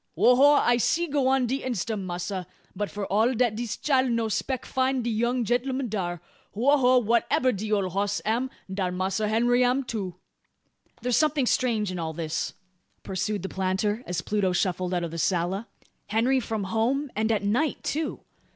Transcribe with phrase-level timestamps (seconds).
[0.15, 0.53] "Ho ho!
[0.53, 5.03] I'se go on de instum, massr; but f'r all dat dis chile no speck find
[5.03, 6.23] de young genl'um dar.
[6.55, 6.75] Ho!
[6.75, 6.99] ho!
[7.03, 10.15] wha'ebber de ole hoss am, darr Massr Henry am too."
[11.03, 12.55] "There's something strange in all this,"
[13.03, 15.67] pursued the planter, as Pluto shuffled out of the sala.
[16.07, 18.21] "Henry from home; and at night too.